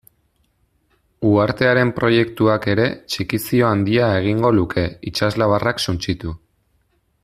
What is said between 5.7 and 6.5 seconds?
suntsitu.